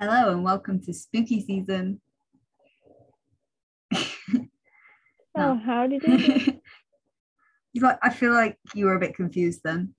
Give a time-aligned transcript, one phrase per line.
[0.00, 2.00] Hello and welcome to spooky season.
[5.36, 6.60] Oh, how did it?
[7.72, 9.94] you got, I feel like you were a bit confused then.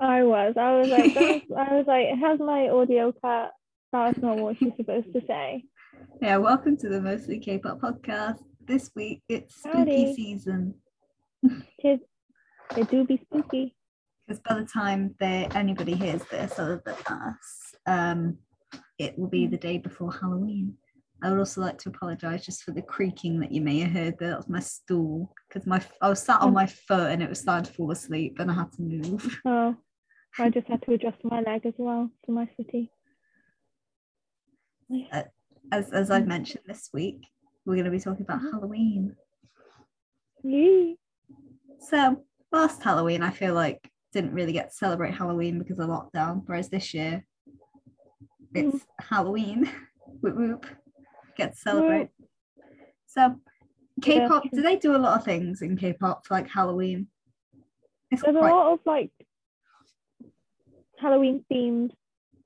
[0.00, 0.54] I was.
[0.58, 3.52] I was like, was, I was like, how's my audio cut?
[3.92, 5.64] That's not what she's supposed to say.
[6.20, 8.40] Yeah, welcome to the Mostly K-pop podcast.
[8.66, 10.14] This week it's spooky Howdy.
[10.14, 10.74] season
[11.80, 12.00] Tis,
[12.74, 13.76] they do be spooky.
[14.26, 18.38] because by the time they anybody hears this other than us, um,
[18.98, 20.76] it will be the day before Halloween.
[21.22, 24.18] I would also like to apologise just for the creaking that you may have heard.
[24.18, 27.40] That was my stool because my I was sat on my foot and it was
[27.40, 29.40] starting to fall asleep and I had to move.
[29.46, 29.74] Oh,
[30.38, 32.90] I just had to adjust my leg as well to my city.
[35.12, 35.22] Uh,
[35.72, 37.26] as as I've mentioned this week,
[37.64, 38.42] we're going to be talking about.
[38.42, 39.16] Halloween.
[40.42, 40.98] Yee.
[41.78, 46.42] So last Halloween, I feel like didn't really get to celebrate Halloween because of lockdown,
[46.46, 47.24] whereas this year
[48.54, 49.14] it's mm-hmm.
[49.14, 49.70] Halloween.
[50.20, 50.66] whoop whoop.
[51.36, 52.08] Get to celebrate.
[53.06, 53.36] So
[54.02, 57.08] K-pop, do they do a lot of things in K-pop for like Halloween?
[58.10, 59.10] It's There's a lot of like
[60.98, 61.90] Halloween themed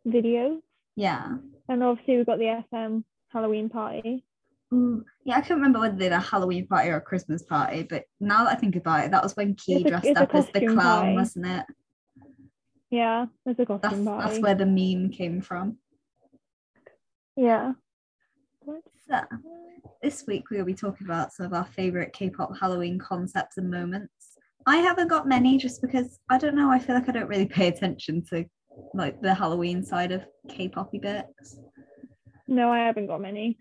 [0.06, 0.60] videos,
[0.96, 1.36] yeah.
[1.68, 3.00] and obviously we've got the SM
[3.32, 4.24] Halloween party.
[4.72, 5.04] Ooh.
[5.24, 8.04] Yeah, I can't remember whether they did a Halloween party or a Christmas party, but
[8.20, 10.48] now that I think about it, that was when Key It's dressed a up as
[10.50, 11.14] the clown, party.
[11.14, 11.64] wasn't it?
[12.90, 14.28] Yeah, there's a That's costume party.
[14.28, 15.78] that's where the meme came from.
[17.38, 17.72] Yeah.
[19.08, 19.20] So
[20.02, 24.12] this week we'll be talking about some of our favorite K-pop Halloween concepts and moments.
[24.66, 26.68] I haven't got many just because I don't know.
[26.68, 28.44] I feel like I don't really pay attention to
[28.92, 31.60] like the Halloween side of K-poppy bits.
[32.48, 33.60] No, I haven't got many.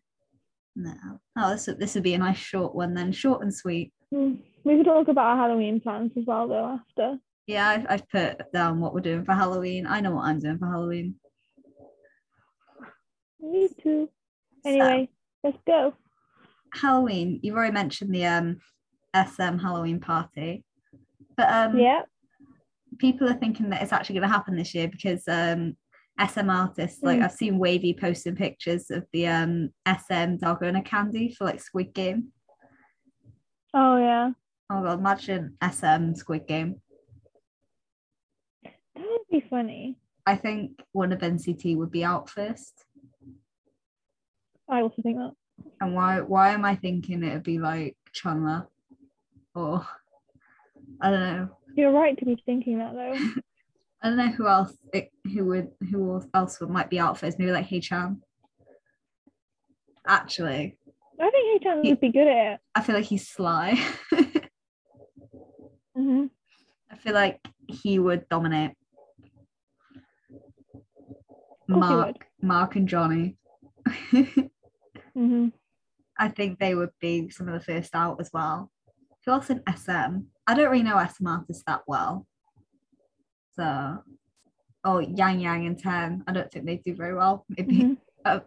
[0.75, 0.94] No.
[1.38, 3.94] Oh, this would- this would be a nice short one then, short and sweet.
[4.12, 4.36] Hmm.
[4.64, 7.19] We could talk about our Halloween plans as well, though, after.
[7.45, 9.86] Yeah, I've, I've put down what we're doing for Halloween.
[9.86, 11.16] I know what I'm doing for Halloween.
[13.41, 14.09] Me too.
[14.66, 15.09] Anyway,
[15.43, 15.93] let's go.
[16.73, 17.39] Halloween.
[17.44, 18.57] You've already mentioned the um
[19.16, 20.63] SM Halloween party,
[21.35, 22.01] but um Yeah.
[23.00, 25.78] people are thinking that it's actually going to happen this year because um
[26.19, 27.23] SM artists like Mm.
[27.23, 32.29] I've seen WayV posting pictures of the um SM Dalgona candy for like Squid Game.
[33.73, 34.31] Oh, yeah.
[34.69, 36.81] Oh god, imagine SM Squid Game.
[38.63, 39.97] That would be funny.
[40.25, 42.83] I think one of NCT would be out first.
[44.69, 45.31] I also think that.
[45.81, 48.67] And why why am I thinking it would be like Chenle
[49.55, 49.85] or
[51.01, 51.50] I don't know.
[51.75, 53.13] You're right to be thinking that, though.
[54.01, 57.39] I don't know who else it, who would who else would might be out first.
[57.39, 58.19] Maybe like Haechan.
[60.06, 60.77] Actually,
[61.19, 62.59] I think H&M would be good at it.
[62.75, 63.75] I feel like he's sly.
[65.95, 66.27] hmm
[66.89, 68.72] I feel like he would dominate.
[71.67, 72.17] Mark, would.
[72.41, 73.35] Mark and Johnny.
[75.17, 75.47] hmm
[76.19, 78.72] I think they would be some of the first out as well.
[79.25, 80.22] Who else in SM?
[80.47, 82.25] I don't really know SM artists that well.
[83.56, 84.00] So,
[84.83, 86.23] oh, Yang Yang and Ten.
[86.27, 87.45] I don't think they do very well.
[87.50, 87.94] Maybe hmm
[88.25, 88.41] I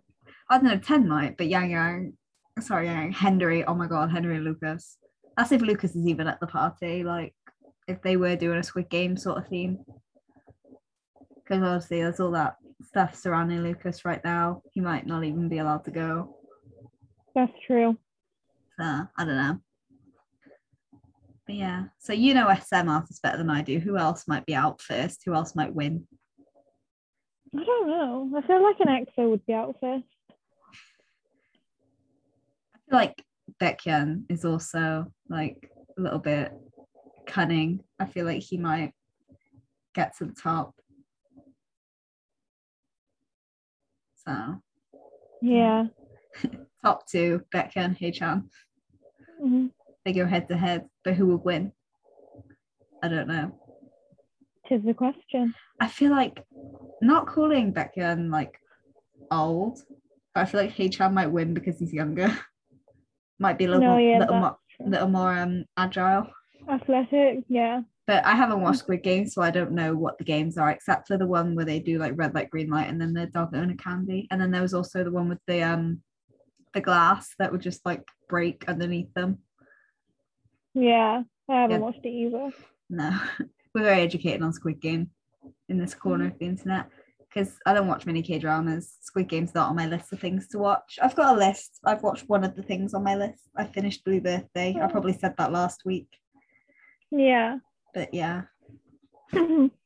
[0.50, 0.78] don't know.
[0.78, 2.12] Ten might, but Yang Yang.
[2.60, 3.12] Sorry, Yang Yang.
[3.12, 3.64] Hendery.
[3.64, 4.98] Oh my God, Hendery and Lucas.
[5.36, 7.04] That's if Lucas is even at the party.
[7.04, 7.34] Like,
[7.86, 9.78] if they were doing a Squid Game sort of theme.
[11.36, 14.62] Because obviously, there's all that stuff surrounding Lucas right now.
[14.72, 16.39] He might not even be allowed to go.
[17.34, 17.96] That's true.
[18.78, 19.58] So I don't know.
[21.46, 23.78] But yeah, so you know SM artists better than I do.
[23.78, 25.22] Who else might be out first?
[25.24, 26.06] Who else might win?
[27.56, 28.30] I don't know.
[28.36, 30.04] I feel like an EXO would be out first.
[32.74, 33.24] I feel like
[33.60, 36.52] Baekhyun is also like a little bit
[37.26, 37.80] cunning.
[37.98, 38.92] I feel like he might
[39.94, 40.74] get to the top.
[44.26, 44.62] So
[45.42, 45.86] Yeah.
[46.84, 48.44] top two, Baekhyun, Haechan.
[49.40, 49.66] hmm
[50.04, 51.72] They go head to head, but who would win?
[53.02, 53.58] I don't know.
[54.66, 55.54] Tis the question.
[55.80, 56.44] I feel like
[57.00, 58.58] not calling Baekhyun like
[59.30, 59.80] old,
[60.34, 62.36] but I feel like Haechan might win because he's younger.
[63.38, 66.26] might be a little, No, more, yeah, little, more, little more um agile.
[66.70, 67.80] Athletic, yeah.
[68.06, 71.06] But I haven't watched Squid Game, so I don't know what the games are, except
[71.08, 73.78] for the one where they do like red light, green light, and then the dalgona
[73.78, 74.26] candy.
[74.30, 76.02] And then there was also the one with the um
[76.74, 79.38] the glass that would just like break underneath them.
[80.74, 81.22] Yeah.
[81.48, 81.86] I haven't Yeah.
[81.86, 82.50] watched it either.
[82.88, 83.18] No,
[83.74, 85.10] we're very educated on Squid Game
[85.68, 86.86] in this corner of the internet
[87.28, 88.96] because I don't watch many K dramas.
[89.00, 90.98] Squid Game's not on my list of things to watch.
[91.02, 91.78] I've got a list.
[91.84, 93.48] I've watched one of the things on my list.
[93.56, 94.76] I finished Blue Birthday.
[94.80, 94.88] I Oh.
[94.88, 96.08] probably said that last week,
[97.10, 97.58] Yeah.
[97.94, 98.42] but yeah.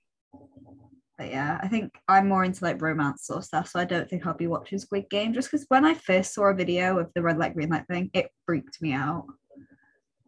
[1.17, 4.09] but yeah, I think I'm more into like romance sort of stuff, so I don't
[4.09, 7.13] think I'll be watching Squid Game just because when I first saw a video of
[7.15, 9.27] the red light green light thing, it freaked me out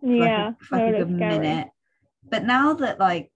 [0.00, 1.38] for like a- Yeah, for like a good scary.
[1.38, 1.68] minute.
[2.30, 3.30] But now that like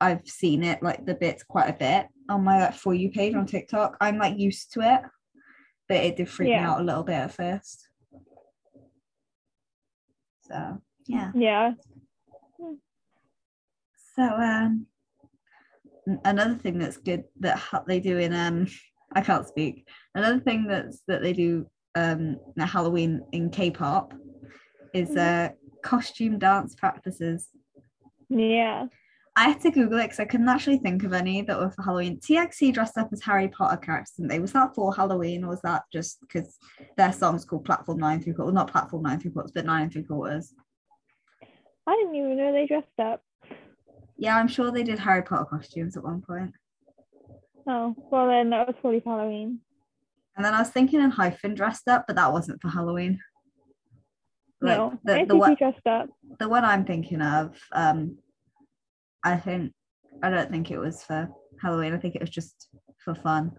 [0.00, 3.34] I've seen it like the bits quite a bit on my like for you page
[3.34, 5.00] on TikTok, I'm like used to it.
[5.88, 7.88] But it did freak me out a little bit at first.
[10.48, 11.32] So yeah.
[11.34, 11.72] Yeah.
[14.16, 14.86] So um
[16.24, 18.66] another thing that's good that they do in um
[19.14, 19.86] I can't speak.
[20.14, 24.14] Another thing that's that they do um at Halloween in K-pop
[24.92, 25.50] is uh
[25.82, 27.48] costume dance practices.
[28.28, 28.86] Yeah.
[29.36, 31.82] I had to Google it because I couldn't actually think of any that were for
[31.82, 32.20] Halloween.
[32.20, 34.38] TXT dressed up as Harry Potter characters, didn't they?
[34.38, 36.56] Was that for Halloween or was that just because
[36.96, 38.54] their song's called Platform Nine Three Quarters?
[38.54, 40.54] Not Platform Nine Three Quarters, but Nine and Three Quarters.
[41.86, 43.22] I didn't even know they dressed up.
[44.16, 46.52] Yeah, I'm sure they did Harry Potter costumes at one point.
[47.66, 49.60] Oh, well then that was probably for Halloween.
[50.36, 53.20] And then I was thinking ENHYPEN dressed up, but that wasn't for Halloween.
[54.60, 56.08] Like, no, the, I the, one, dressed up.
[56.38, 58.18] the one I'm thinking of, um,
[59.22, 59.72] I think
[60.22, 61.28] I don't think it was for
[61.62, 61.94] Halloween.
[61.94, 62.68] I think it was just
[63.04, 63.52] for fun.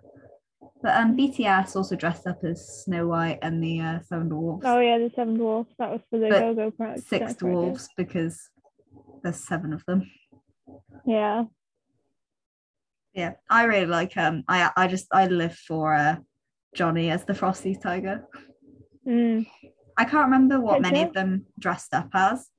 [0.81, 4.65] But um, BTS also dressed up as Snow White and the uh, Seven Dwarfs.
[4.67, 5.73] Oh yeah, the seven dwarfs.
[5.79, 8.49] That was for the But go-go pra- Six dwarfs because
[9.23, 10.09] there's seven of them.
[11.05, 11.45] Yeah.
[13.13, 14.43] Yeah, I really like um.
[14.47, 16.17] I I just I live for uh,
[16.75, 18.25] Johnny as the Frosty Tiger.
[19.07, 19.47] Mm.
[19.97, 21.05] I can't remember what Did many you?
[21.07, 22.49] of them dressed up as,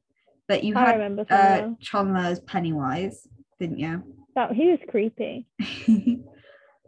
[0.48, 1.74] but you I had remember some uh.
[1.80, 3.28] Chenle's Pennywise,
[3.60, 4.02] didn't you?
[4.34, 5.46] That he was creepy.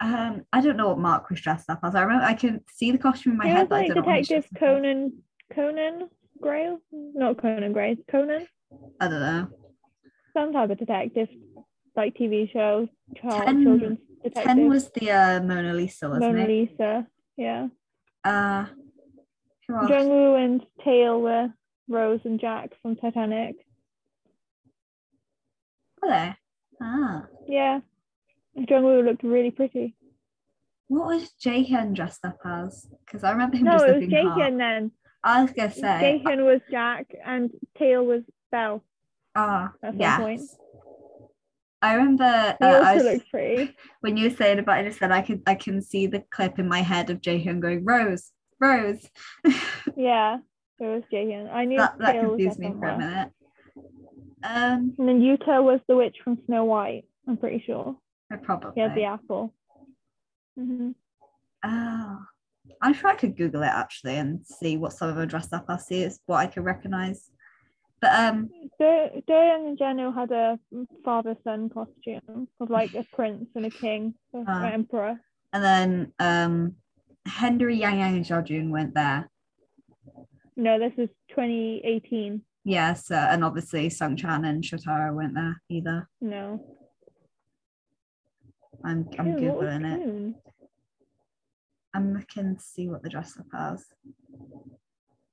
[0.01, 1.95] um, I don't know what Mark was dressed up as.
[1.95, 3.89] I remember I can see the costume in my he head, was but I like
[3.89, 4.59] don't know what he was Detective.
[4.59, 5.13] Conan
[5.55, 6.09] Conan
[6.41, 6.75] Gray?
[6.91, 8.47] Not Conan Gray, Conan.
[9.01, 9.49] I don't know.
[10.35, 11.29] Some type of detective,
[11.99, 12.89] like TV show,
[13.21, 14.45] child, Ten- children's detective.
[14.45, 16.49] Ten was the uh, Mona Lisa, wasn't Mona it?
[16.49, 17.07] Lisa.
[17.37, 17.67] Yeah.
[18.25, 18.67] Uh?
[19.71, 21.53] Jungwoo and Taeil were
[21.89, 23.57] Rose and Jack from Titanic.
[26.01, 26.35] Were they?
[26.81, 27.81] Ah, Yeah.
[28.57, 29.95] Jungwoo looked really pretty.
[30.87, 32.89] what was Jaehyun dressed up as?
[33.05, 34.09] Because I remember him No, just it was.
[34.09, 34.93] Jaehyun then.
[35.23, 36.23] I was gonna say.
[36.25, 38.23] Jaehyun was Jack and Taeil was
[38.53, 38.83] Belle.
[39.35, 40.57] Ah, at one yes.
[41.81, 43.69] I remember uh, I was-
[44.01, 46.59] when you were saying about it, I said I could I can see the clip
[46.59, 49.09] in my head of Jaehyun going Rose, Rose.
[49.97, 50.39] Yeah,
[50.81, 51.51] it was Jaehyun.
[51.53, 53.31] I knew that that confused me for a minute.
[54.45, 57.05] Um, And then Yuta was the witch from Snow White.
[57.27, 57.97] I'm pretty sure.
[58.31, 58.73] I probably.
[58.75, 59.55] He had the apple.
[60.57, 60.91] hmm
[61.65, 62.19] Oh,
[62.81, 65.65] I'm sure I could Google it actually and see what some of them dressed up
[65.69, 65.87] as.
[65.87, 67.31] See is what I could recognize.
[68.01, 68.49] But um,
[68.79, 68.85] Do
[69.29, 70.59] Doyoung and Jeno had a
[71.05, 74.67] father-son costume of like a prince and a king, or Ah.
[74.67, 75.21] an emperor.
[75.53, 76.77] and then um,
[77.27, 79.29] Hendery Yang Yang and Xiaojun went there.
[80.57, 82.43] No, this is 2018.
[82.65, 86.09] Yes, uh, and obviously Sung Chan and Shotaro went there either.
[86.21, 86.61] No.
[88.85, 90.35] I'm I'm Ew, googling it.
[91.95, 93.85] I'm looking to see what the dress up as.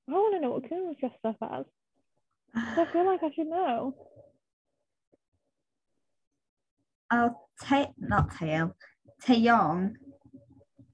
[0.07, 1.65] I want to know what Kun was dressed up as.
[2.55, 3.95] I feel like I should know.
[7.11, 8.73] Oh, Tae not Taeyong.
[9.23, 9.93] Taeyong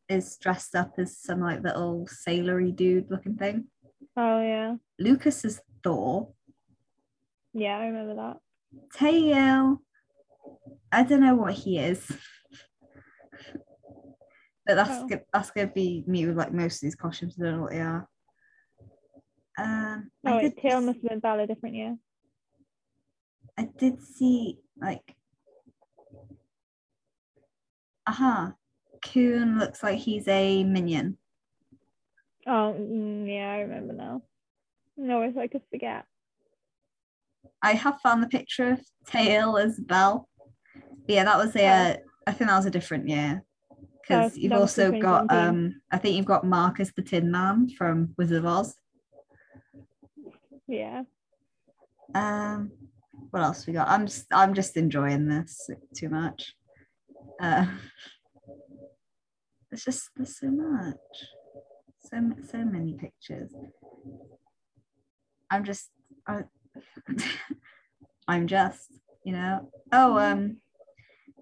[0.09, 3.65] is dressed up as some like little sailory dude looking thing.
[4.17, 6.33] Oh yeah, Lucas is Thor.
[7.53, 8.37] yeah, I remember that.
[8.97, 9.77] Taeyong,
[10.91, 12.05] I don't know what he is.
[14.65, 15.07] but that's Oh.
[15.07, 15.21] good.
[15.33, 17.37] That's gonna be me with like most of these costumes.
[17.39, 18.07] I don't know what they are.
[19.61, 21.97] Um, Oh, I did, Taeil must have been Bella different year.
[23.57, 25.15] I did see like,
[28.07, 28.53] aha,
[29.03, 31.17] Kun looks like he's a minion.
[32.47, 34.23] Oh, mm, yeah, I remember now.
[34.97, 36.05] No, it's like I forget.
[37.61, 40.27] I have found the picture of Taeil as Belle.
[40.75, 41.65] But yeah, that was a.
[41.65, 41.95] Uh,
[42.27, 43.43] I think that was a different year
[44.01, 45.25] because Oh, you've also got.
[45.29, 48.75] um I think you've got Marcus the Tin Man from Wizard of Oz.
[50.71, 51.03] Yeah.
[52.15, 52.71] Um,
[53.31, 53.89] what else we got?
[53.89, 56.55] I'm just I'm just enjoying this too much.
[57.41, 57.65] Uh,
[59.69, 60.95] it's just there's so much,
[61.99, 63.53] so so many pictures.
[65.49, 65.89] I'm just
[66.25, 66.43] I,
[68.29, 68.93] I'm just
[69.25, 69.69] you know.
[69.91, 70.57] Oh, um,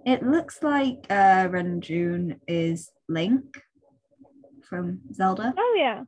[0.08, 3.62] it looks like uh Renjun is Link
[4.68, 5.54] from Zelda.
[5.56, 6.04] Oh yeah.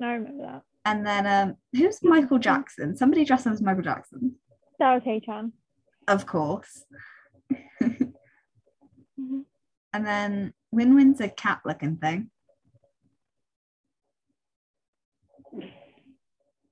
[0.00, 0.62] No, I remember that.
[0.88, 2.96] And then um, who's Michael Jackson?
[2.96, 4.36] Somebody dressed up as Michael Jackson.
[4.78, 5.52] That was Haechan.
[6.06, 6.84] Of course.
[7.82, 9.44] Mhm.
[9.92, 12.30] And then WinWin's a cat looking thing.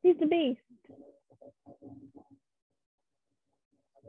[0.02, 0.60] He's the beast.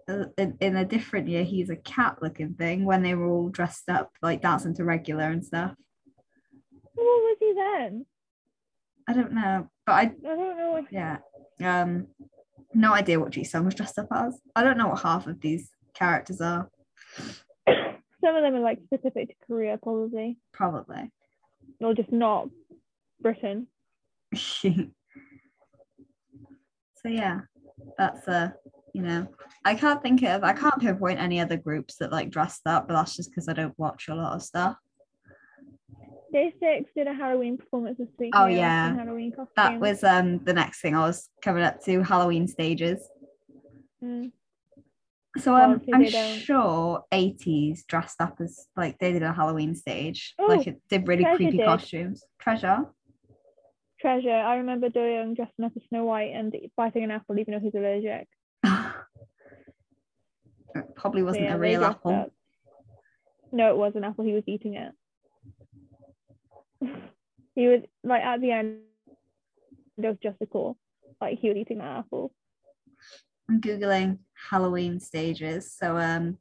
[0.08, 3.50] Uh, In, in a different year, he's a cat looking thing when they were all
[3.50, 5.76] dressed up, like dancing to regular and stuff.
[6.94, 8.06] What was he then?
[9.08, 10.86] I don't know, but I I don't know.
[10.92, 11.18] Yeah,
[11.64, 12.08] um,
[12.74, 14.40] no idea what Jisung was dressed up as.
[14.56, 16.70] I don't know what half of these characters are.
[17.68, 21.12] Some of them are like specific to Korea, probably, Probably.
[21.80, 22.50] or just not
[23.22, 23.68] Britain.
[24.36, 24.70] so
[27.06, 27.42] yeah,
[27.98, 28.56] that's a
[28.98, 29.28] you know,
[29.64, 32.96] I can't think of, I can't pinpoint any other groups that like dressed up, but
[32.96, 34.76] that's just because I don't watch a lot of stuff.
[36.32, 38.34] Day six did a Halloween performance this week.
[38.36, 38.96] Oh, yeah.
[38.96, 39.50] Halloween costumes.
[39.56, 43.08] That was um the next thing I was coming up to Halloween stages.
[44.04, 44.32] Mm.
[45.40, 50.48] So um, I'm sure ATEEZ dressed up as like they did a Halloween stage, Oh,
[50.48, 51.66] like it did really creepy did.
[51.66, 52.24] costumes.
[52.40, 52.86] Treasure.
[54.00, 54.32] Treasure.
[54.32, 57.76] I remember Doyoung dressing up as Snow White and biting an apple, even though he's
[57.76, 58.28] allergic.
[60.76, 62.12] it probably wasn't yeah, a real apple.
[62.12, 62.32] up.
[63.52, 64.26] No, it was an apple.
[64.26, 64.92] He was eating it.
[67.56, 68.78] He was like at the end
[70.04, 70.78] of just a call,
[71.20, 72.32] like he was eating that apple.
[73.50, 74.20] I'm googling
[74.50, 75.74] Halloween stages.
[75.74, 76.38] So um,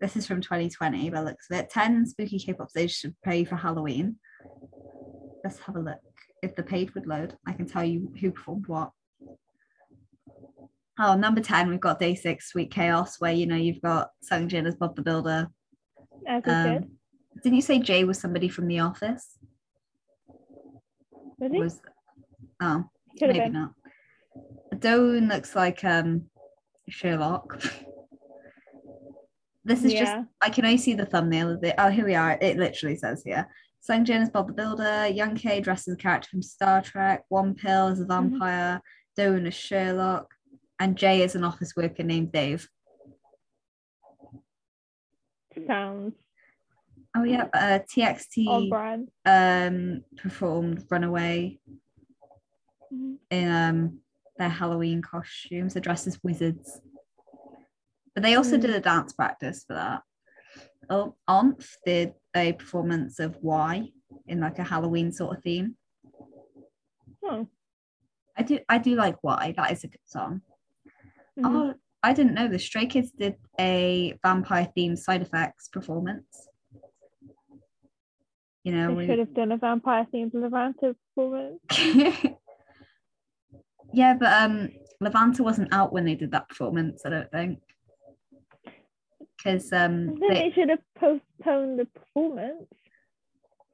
[0.00, 1.70] this is from 2020 by the looks of it.
[1.70, 4.16] 10 spooky K-pop stages prepare you for Halloween.
[5.42, 5.98] Let's have a look.
[6.42, 8.92] If the page would load, I can tell you who performed what.
[10.98, 14.48] Oh, number 10, we've got Day Six, Sweet Chaos, where you know you've got Sung
[14.48, 15.48] Jin as Bob the Builder.
[16.26, 16.90] As Um, should.
[17.42, 19.38] Didn't you say Jae was somebody from The Office?
[21.40, 21.50] Was?
[21.50, 21.80] Was
[22.60, 22.84] oh,
[23.18, 23.72] Could maybe not.
[24.74, 26.26] Dowoon looks like um
[26.88, 27.62] Sherlock.
[29.64, 30.24] this is just yeah.
[30.40, 31.74] I can only see the thumbnail of it.
[31.78, 32.38] Oh, here we are.
[32.40, 33.48] It literally says here.
[33.82, 37.24] Sung Jin as Bob the Builder, Young K dressed as a character from Star Trek,
[37.32, 38.80] Wonpil as a vampire,
[39.18, 40.26] Dowoon is Sherlock,
[40.78, 42.68] and Jae is an office worker named Dave.
[45.66, 46.14] Sounds
[47.16, 48.70] Oh yeah, uh, TXT
[49.26, 51.58] um performed Runaway
[52.92, 53.18] Mhm.
[53.30, 54.00] in um
[54.38, 55.74] their Halloween costumes.
[55.74, 56.80] They're dressed as wizards.
[58.14, 58.60] But they also Mm.
[58.62, 60.02] did a dance practice for that.
[60.88, 63.92] Oh, Onf did a performance of Why
[64.26, 65.76] in like a Halloween sort of theme.
[67.22, 67.48] Oh.
[68.36, 69.52] I do I do like Why.
[69.56, 70.42] That is a good song.
[71.38, 71.44] mhm.
[71.44, 76.48] Oh, I didn't know the Stray Kids did a vampire themed side effects performance.
[78.64, 81.60] You know, we- should have done a vampire themed Levanter performance.
[83.92, 84.68] yeah, but um
[85.02, 87.58] Levanter wasn't out when they did that performance, I don't think.
[89.36, 92.66] Because um Then they, they should have postponed the performance.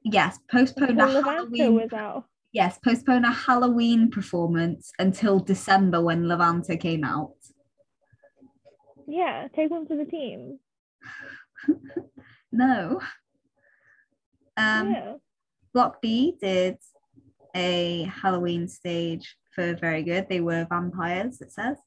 [0.03, 2.23] yes, postponed a Halloween was out.
[2.53, 7.33] yes, postpone a Halloween performance until December when Levanter came out.
[9.05, 10.59] Yeah, take one for the team.
[12.49, 13.01] No.
[14.57, 15.13] Um yeah.
[15.73, 16.77] Block B did
[17.55, 20.27] a Halloween stage for very good.
[20.29, 21.77] They were vampires, it says.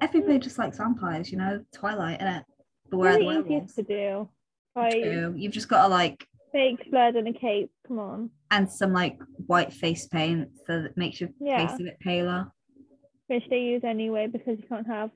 [0.00, 2.44] Everybody just likes vampires, you know, Twilight, innit?
[2.90, 3.74] But where are Really the werewolves?
[3.74, 4.28] to do.
[4.76, 5.34] Like True.
[5.36, 7.70] You've just got to like fake blood and a cape.
[7.86, 8.30] Come on.
[8.52, 11.66] and some like white face paint so that makes your Yeah.
[11.68, 12.50] face a bit paler.
[13.28, 15.10] Which they use anyway because you can't have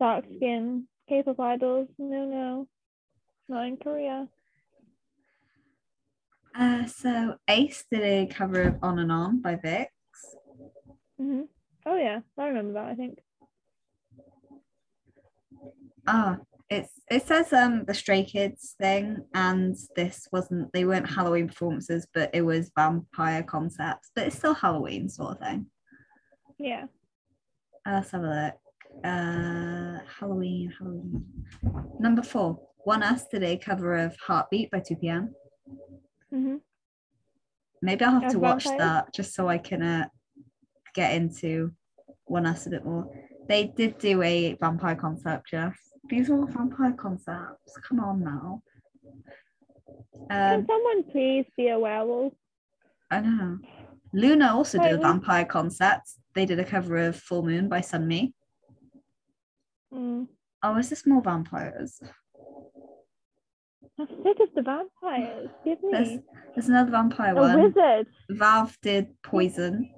[0.00, 1.88] dark skin K-pop idols.
[1.98, 2.68] No, no.
[3.48, 4.28] Not in Korea.
[6.54, 9.86] Uh, so Ace did a cover of On and On by VIXX.
[11.18, 11.42] hmm
[11.84, 12.86] Oh yeah, I remember that.
[12.86, 13.18] I think.
[16.08, 16.38] Ah,
[16.68, 22.06] it's it says um the Stray Kids thing, and this wasn't they weren't Halloween performances,
[22.12, 25.66] but it was vampire concepts, but it's still Halloween sort of thing.
[26.58, 26.86] Yeah.
[27.86, 29.04] Uh, let's have a look.
[29.04, 31.24] Uh, Halloween, Halloween.
[32.00, 35.34] Number four, ONEUS did a cover of Heartbeat by 2 p.m.
[36.30, 36.56] hmm
[37.82, 40.06] Maybe I'll have to watch that just so I can uh,
[40.94, 41.72] get into
[42.30, 43.06] ONEUS a bit more.
[43.48, 45.76] They did do a vampire concept, Jeff.
[46.08, 47.76] These are all vampire concepts.
[47.86, 48.62] Come on now.
[50.30, 52.32] Can Um, someone please be a werewolf?
[53.10, 53.58] I know.
[54.12, 56.08] Luna also did a we- vampire concept.
[56.34, 58.32] They did a cover of Full Moon by Sunmi.
[59.92, 60.26] Mm.
[60.62, 62.00] Oh, is this more vampires?
[63.98, 65.48] I'm sick of the vampires.
[65.64, 66.20] Give me
[66.54, 67.62] there's another vampire a one.
[67.62, 68.06] wizard.
[68.30, 69.90] Valve did Poison.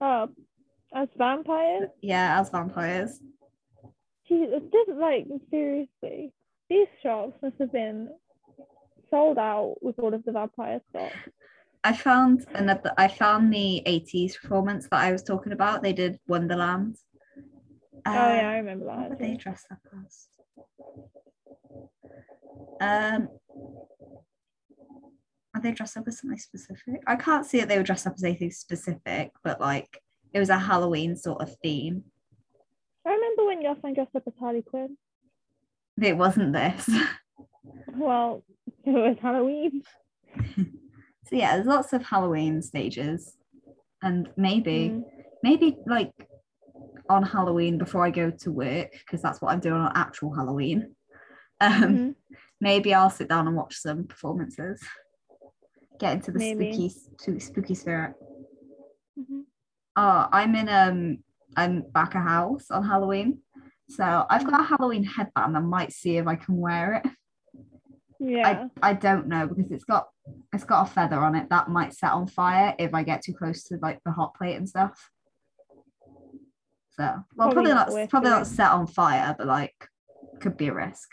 [0.00, 0.28] Oh,
[0.94, 1.88] as vampires.
[2.02, 3.20] Yeah, as vampires.
[4.28, 6.32] Jesus, just like seriously,
[6.68, 8.08] these shops must have been
[9.10, 11.12] sold out with all of the vampire stuff.
[11.84, 12.92] I found another.
[12.98, 15.82] I found the ATEEZ performance that I was talking about.
[15.82, 16.96] They did Wonderland.
[18.04, 19.18] oh yeah, I um, remember What were that.
[19.18, 19.36] they actually.
[19.38, 20.28] dressed up as?
[22.80, 23.28] Um,
[25.54, 27.02] are they dressed up as something specific?
[27.06, 30.02] I can't see that they were dressed up as anything specific, but like
[30.34, 32.04] it was a Halloween sort of theme.
[33.06, 34.96] I remember when your friend dressed up as Harley Quinn.
[36.00, 36.88] It wasn't this.
[37.96, 38.44] Well,
[38.84, 39.82] it was Halloween.
[40.56, 43.36] so yeah, there's lots of Halloween stages,
[44.02, 45.04] and maybe Mm.
[45.42, 46.12] maybe like
[47.08, 50.94] on Halloween before I go to work because that's what I'm doing on actual Halloween.
[51.60, 52.14] Um, Mhm.
[52.60, 54.82] Maybe I'll sit down and watch some performances.
[55.98, 56.90] Get into the Maybe.
[56.90, 58.14] spooky spooky, spirit.
[59.18, 59.44] Mhm.
[59.96, 61.18] Oh, I'm in um
[61.56, 63.40] I'm back a house on Halloween.
[63.88, 65.56] So I've got a Halloween headband.
[65.56, 67.10] I might see if I can wear it.
[68.18, 68.68] Yeah.
[68.82, 70.08] I, I don't know because it's got
[70.52, 73.32] it's got a feather on it that might set on fire if I get too
[73.32, 75.10] close to like the hot plate and stuff.
[76.90, 77.04] So
[77.36, 79.74] well Probably probably, not probably not set on fire, but like
[80.40, 81.08] could be a risk.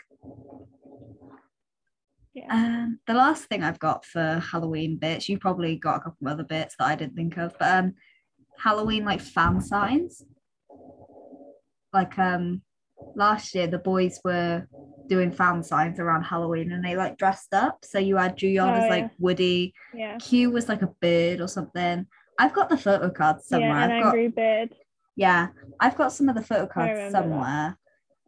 [2.34, 2.46] Yeah.
[2.50, 6.32] Um, the last thing I've got for Halloween bits, you probably got a couple of
[6.32, 7.94] other bits that I didn't think of, but um,
[8.58, 10.22] Halloween like fan signs.
[11.92, 12.62] Like um,
[13.14, 14.66] last year the boys were
[15.08, 17.84] doing fan signs around Halloween and they like dressed up.
[17.84, 18.88] So you had Juyeon Oh, as yeah.
[18.90, 20.16] like Woody, yeah.
[20.18, 22.06] Q was like a bird or something.
[22.38, 23.68] I've got the photo cards somewhere.
[23.70, 24.74] Yeah, an I've got angry bird.
[25.14, 25.48] yeah,
[25.78, 27.12] I've got some of the photo cards that.
[27.12, 27.78] somewhere.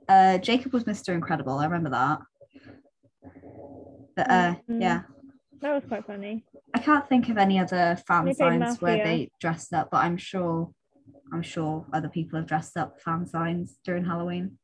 [0.09, 1.09] Uh, Jacob was Mr.
[1.13, 1.59] Incredible.
[1.59, 2.21] I remember that.
[4.17, 4.81] But uh, Mm.
[4.81, 5.03] yeah,
[5.61, 6.45] That was quite funny.
[6.75, 10.17] I can't think of any other fan They signs where they dressed up, but I'm
[10.17, 10.73] sure,
[11.33, 14.59] I'm sure other people have dressed up fan signs during Halloween.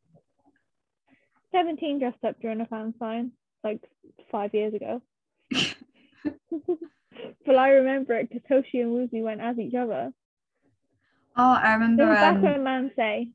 [1.53, 3.33] 17 dressed up during a fan sign
[3.63, 3.81] like
[4.31, 5.03] five years ago.
[7.47, 10.13] but I remember it because Hoshi and Woozi went as each other.
[11.35, 12.07] Oh, I It remember.
[12.07, 12.43] was back Um,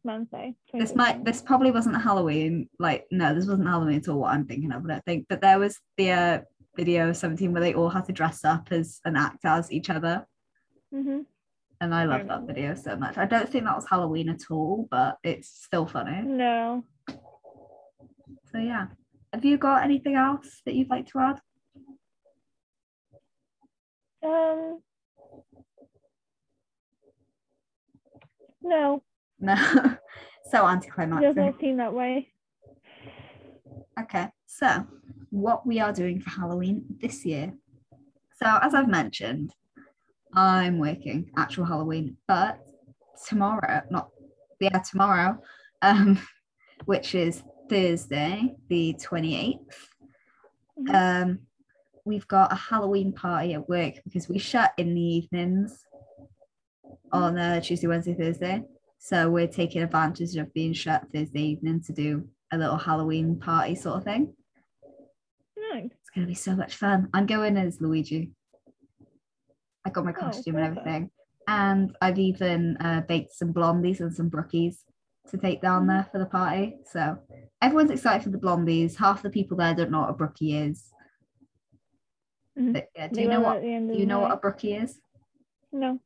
[0.06, 0.56] Mansae.
[0.74, 2.70] this might, this probably wasn't Halloween.
[2.80, 4.20] Like, no, this wasn't Halloween at all.
[4.20, 5.26] What I'm thinking of, I don't think.
[5.30, 6.42] But there was the uh,
[6.76, 9.90] video of 17 where they all had to dress up as and act as each
[9.90, 10.26] other.
[10.92, 11.22] hmm
[11.82, 13.18] And I love that video so much.
[13.18, 16.22] I don't think that was Halloween at all, but it's still funny.
[16.22, 16.84] No.
[18.52, 18.88] So yeah.
[19.34, 21.40] Have you got anything else that you'd like to add?
[24.24, 24.82] Um.
[28.68, 29.02] No,
[29.40, 29.56] No.
[30.52, 31.36] so it anticlimactic.
[31.36, 32.28] doesn't seem that way.
[34.00, 34.86] Okay, so
[35.30, 37.54] what we are doing for Halloween this year.
[38.42, 39.54] So, as I've mentioned,
[40.34, 42.60] I'm working actual Halloween, but
[43.28, 44.10] tomorrow, not
[44.60, 45.40] yeah, tomorrow,
[45.82, 46.20] um,
[46.86, 49.60] which is Thursday, the 28th,
[50.80, 50.94] Mhm.
[51.24, 51.40] um,
[52.06, 55.84] we've got a Halloween party at work because we shut in the evenings
[57.12, 58.64] on uh, Tuesday, Wednesday, Thursday.
[59.00, 63.76] So we're taking advantage of being shut Thursday evening to do a little Halloween party
[63.76, 64.34] sort of thing.
[65.74, 65.92] Nice.
[65.92, 67.10] It's gonna be so much fun.
[67.14, 68.32] I'm going as Luigi.
[69.86, 71.12] I got my Oh, costume and everything,
[71.48, 74.78] and I've even uh, baked some blondies and some brookies
[75.30, 75.88] to take down Mhm.
[75.88, 76.78] there for the party.
[76.86, 77.20] So
[77.62, 78.96] everyone's excited for the blondies.
[78.96, 80.92] Half the people there don't know what a brookie is.
[82.58, 82.74] Mhm.
[82.74, 83.58] But, yeah, do They you know what?
[83.58, 85.00] at the end of Do you know what a brookie is?
[85.72, 86.00] No.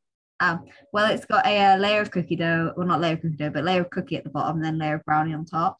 [0.92, 3.50] Well, it's got a, uh layer of cookie dough, well, not layer of cookie dough,
[3.50, 5.76] but layer of cookie at the bottom, and then layer of brownie on top.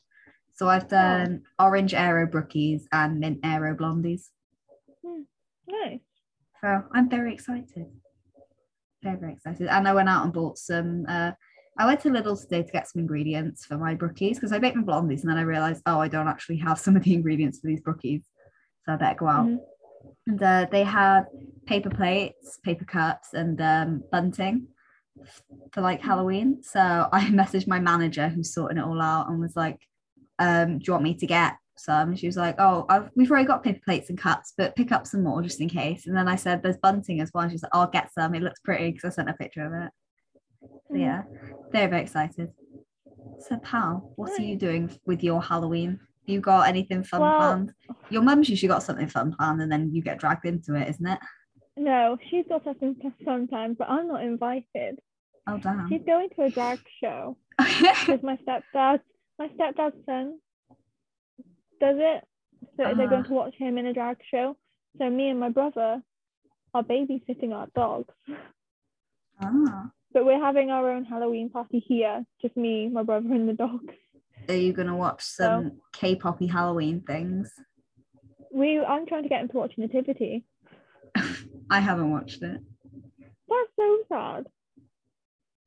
[0.54, 4.22] So I've done orange aero brookies and mint aero blondies.
[5.68, 6.00] Nice.
[6.60, 7.86] So I'm very excited.
[9.02, 9.66] Very, very excited.
[9.68, 11.04] And I went out and bought some.
[11.08, 11.32] Uh,
[11.78, 14.76] I went to Lidl today to get some ingredients for my brookies because I baked
[14.76, 17.58] my blondies and then I realized, oh, I don't actually have some of the ingredients
[17.58, 18.22] for these brookies.
[18.84, 19.46] So I better go out.
[19.46, 19.58] Mhm.
[20.26, 21.24] And uh, they had
[21.66, 24.68] paper plates, paper cups, and um, bunting
[25.72, 26.62] for like Halloween.
[26.62, 26.80] So
[27.12, 29.78] I messaged my manager who's sorting it all out and was like,
[30.38, 32.14] um, do you want me to get some?
[32.16, 35.06] She was like, oh, I've, we've already got paper plates and cups, but pick up
[35.06, 36.06] some more just in case.
[36.06, 37.42] And then I said, there's bunting as well.
[37.44, 38.34] And she's like, I'll get some.
[38.34, 39.90] It looks pretty because I sent a picture of it.
[40.88, 41.00] So Mhm.
[41.00, 41.22] yeah,
[41.72, 42.52] very, very excited.
[43.40, 46.00] So Pal, what are you doing with your Halloween?
[46.26, 47.74] You got anything fun Well- planned?
[48.10, 51.06] Your mum's usually got something fun planned and then you get dragged into it, isn't
[51.06, 51.18] it?
[51.76, 55.00] No, she's got something fun sometimes, but I'm not invited.
[55.48, 55.88] Oh damn.
[55.88, 59.00] She's going to a drag show because my stepdad,
[59.38, 60.38] my stepdad's son,
[61.80, 62.24] does it.
[62.76, 63.28] So they're going Ah.
[63.28, 64.56] to watch him in a drag show.
[64.98, 66.02] So me and my brother
[66.74, 68.14] are babysitting our dogs.
[69.42, 69.90] ah.
[70.12, 73.94] But we're having our own Halloween party here, just me, my brother, and the dogs.
[74.48, 77.52] Are you gonna watch some K-poppy Halloween things?
[78.52, 80.44] We I'm trying to get him to watch Nativity.
[81.70, 82.60] I haven't watched it.
[83.48, 84.46] That's so sad.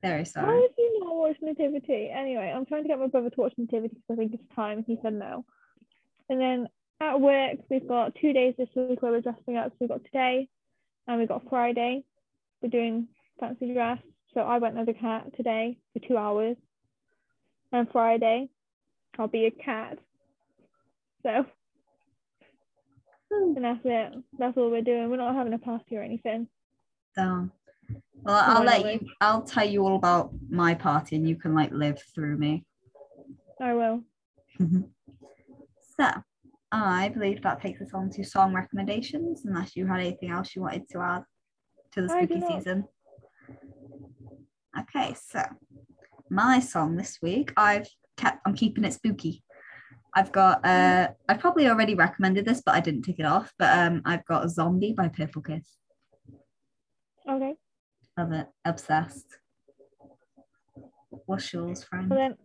[0.02, 0.46] Very sad.
[0.46, 2.10] Why did you not watch Nativity?
[2.10, 4.84] Anyway, I'm trying to get my brother to watch Nativity because I think it's time.
[4.86, 5.46] He said no.
[6.30, 6.68] And then
[7.00, 9.72] at work, we've got two days this week where we're dressing up.
[9.72, 10.48] So we've got today
[11.08, 12.04] and we've got Friday.
[12.62, 13.08] We're doing
[13.40, 14.00] fancy dress.
[14.34, 16.58] So I went as a cat today for two hours.
[17.72, 18.50] And Friday,
[19.18, 20.00] I'll be a cat.
[21.24, 21.46] So,
[23.32, 23.56] hmm.
[23.56, 24.14] and that's it.
[24.38, 25.10] That's all we're doing.
[25.10, 26.48] We're not having a party or anything.
[27.18, 27.50] So,
[28.24, 29.10] well, I'll No let you.
[29.22, 32.66] I'll tell you all about my party, and you can like live through me.
[33.62, 34.02] I will.
[35.98, 36.10] So,
[36.74, 39.46] I believe that takes us on to song recommendations.
[39.46, 41.24] Unless you had anything else you wanted to add
[41.94, 42.84] to the spooky season.
[44.78, 45.42] Okay, so
[46.30, 48.42] my song this week, I've kept.
[48.46, 49.44] I'm keeping it spooky.
[50.14, 50.66] I've got.
[50.66, 53.54] Uh, I probably already recommended this, but I didn't tick it off.
[53.60, 55.78] But um, I've got "Zombie" by Purple Kiss.
[57.30, 57.56] Okay.
[58.18, 58.48] Love it.
[58.64, 59.26] Obsessed.
[61.26, 62.10] What's yours, friend?
[62.10, 62.36] Well then,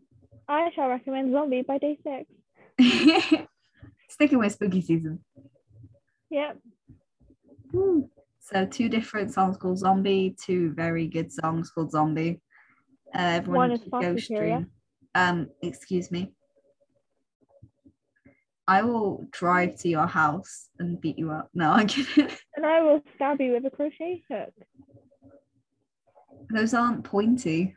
[0.48, 2.28] I shall recommend Zombie by Day Six.
[4.08, 5.24] Sticking with spooky season.
[6.30, 6.58] Yep.
[8.40, 12.40] So two different songs called Zombie, two very good songs called Zombie.
[13.14, 14.70] Uh, everyone One is go stream.
[15.14, 16.32] Um, excuse me.
[18.68, 21.50] I will drive to your house and beat you up.
[21.54, 22.30] No, I'm kidding.
[22.56, 24.52] And I will stab you with a crochet hook.
[26.52, 27.76] Those aren't pointy,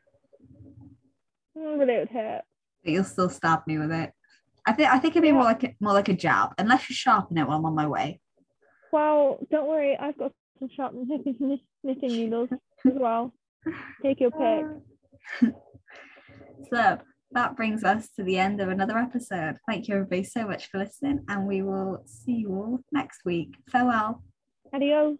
[1.55, 2.41] Mm, But it would hurt.
[2.83, 4.11] but you'll still stab me with it.
[4.65, 6.95] I think I think it'd be more like a, more like a jab, unless you
[6.95, 8.19] sharpen it while I'm on my way.
[8.91, 13.33] Well, don't worry, I've got some sharp knitting, knitting needles as well.
[14.01, 15.53] Take your pick.
[16.71, 16.97] So
[17.33, 19.57] that brings us to the end of another episode.
[19.67, 23.55] Thank you everybody so much for listening, and we will see you all next week.
[23.69, 24.23] Farewell.
[24.73, 25.17] Adios.